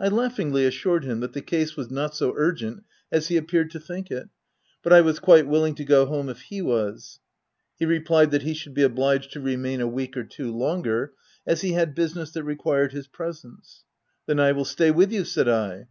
I 0.00 0.08
laughingly 0.08 0.64
assured 0.66 1.04
him 1.04 1.20
that 1.20 1.32
the 1.32 1.40
case 1.40 1.70
w 1.70 1.84
T 1.84 1.86
as 1.86 1.94
not 1.94 2.16
so 2.16 2.34
urgent 2.36 2.82
as 3.12 3.28
he 3.28 3.36
appeared 3.36 3.70
to 3.70 3.78
think 3.78 4.10
it, 4.10 4.28
but 4.82 4.92
I 4.92 5.00
was 5.02 5.20
quite 5.20 5.46
willing 5.46 5.76
to 5.76 5.84
go 5.84 6.04
home 6.04 6.28
if 6.28 6.40
he 6.40 6.60
was. 6.60 7.20
He 7.78 7.86
replied 7.86 8.32
that 8.32 8.42
he 8.42 8.54
should 8.54 8.74
be 8.74 8.82
obliged 8.82 9.30
to 9.34 9.40
remain 9.40 9.80
a 9.80 9.86
week 9.86 10.16
or 10.16 10.24
two 10.24 10.50
longer, 10.52 11.12
as 11.46 11.60
he 11.60 11.74
had 11.74 11.94
business 11.94 12.32
that 12.32 12.42
re 12.42 12.56
quired 12.56 12.90
his 12.90 13.06
presence." 13.06 13.84
Then 14.26 14.40
I 14.40 14.50
will 14.50 14.64
stay 14.64 14.90
with 14.90 15.12
you/' 15.12 15.22
said 15.24 15.48
I. 15.48 15.86